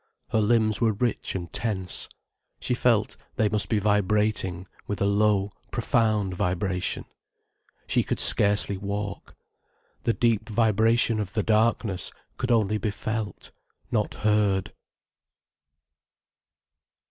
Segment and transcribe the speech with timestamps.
[0.29, 2.09] Her limbs were rich and tense,
[2.59, 7.05] she felt they must be vibrating with a low, profound vibration.
[7.85, 9.35] She could scarcely walk.
[10.01, 13.51] The deep vibration of the darkness could only be felt,
[13.91, 14.73] not heard.